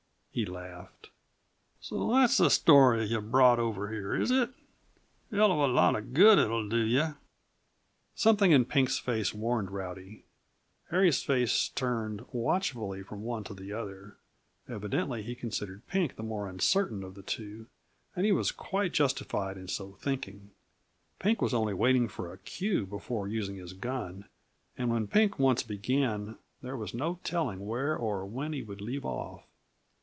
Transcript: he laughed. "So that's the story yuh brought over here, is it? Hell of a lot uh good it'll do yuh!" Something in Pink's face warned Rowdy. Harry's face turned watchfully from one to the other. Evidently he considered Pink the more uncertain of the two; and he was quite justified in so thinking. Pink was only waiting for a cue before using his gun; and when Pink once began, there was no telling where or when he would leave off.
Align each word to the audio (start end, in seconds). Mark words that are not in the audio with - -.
he 0.33 0.45
laughed. 0.45 1.09
"So 1.81 2.09
that's 2.13 2.37
the 2.37 2.49
story 2.49 3.03
yuh 3.03 3.19
brought 3.19 3.59
over 3.59 3.91
here, 3.91 4.15
is 4.15 4.31
it? 4.31 4.49
Hell 5.29 5.51
of 5.51 5.59
a 5.59 5.67
lot 5.73 5.93
uh 5.93 5.99
good 5.99 6.39
it'll 6.39 6.69
do 6.69 6.85
yuh!" 6.85 7.15
Something 8.15 8.51
in 8.53 8.63
Pink's 8.63 8.97
face 8.97 9.33
warned 9.33 9.71
Rowdy. 9.71 10.23
Harry's 10.89 11.21
face 11.21 11.67
turned 11.67 12.23
watchfully 12.31 13.03
from 13.03 13.23
one 13.23 13.43
to 13.43 13.53
the 13.53 13.73
other. 13.73 14.15
Evidently 14.69 15.21
he 15.21 15.35
considered 15.35 15.85
Pink 15.87 16.15
the 16.15 16.23
more 16.23 16.47
uncertain 16.47 17.03
of 17.03 17.15
the 17.15 17.23
two; 17.23 17.67
and 18.15 18.25
he 18.25 18.31
was 18.31 18.53
quite 18.53 18.93
justified 18.93 19.57
in 19.57 19.67
so 19.67 19.97
thinking. 19.99 20.51
Pink 21.19 21.41
was 21.41 21.53
only 21.53 21.73
waiting 21.73 22.07
for 22.07 22.31
a 22.31 22.37
cue 22.37 22.85
before 22.85 23.27
using 23.27 23.57
his 23.57 23.73
gun; 23.73 24.23
and 24.77 24.89
when 24.89 25.07
Pink 25.07 25.37
once 25.39 25.61
began, 25.61 26.37
there 26.61 26.77
was 26.77 26.93
no 26.93 27.19
telling 27.25 27.67
where 27.67 27.97
or 27.97 28.25
when 28.25 28.53
he 28.53 28.63
would 28.63 28.79
leave 28.79 29.03
off. 29.05 29.43